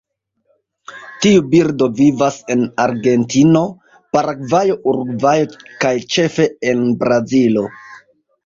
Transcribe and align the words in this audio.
Tiu 1.25 1.41
birdo 1.51 1.87
vivas 1.99 2.39
en 2.55 2.63
Argentino, 2.85 3.63
Paragvajo, 4.17 4.79
Urugvajo 4.93 5.63
kaj 5.87 5.95
ĉefe 6.17 6.49
en 6.73 6.85
Brazilo. 7.05 7.69